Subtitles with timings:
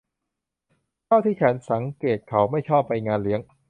[1.05, 3.41] เท่าที่ฉันสังเกตเขาไม่ชอบไปงานเลี้ยง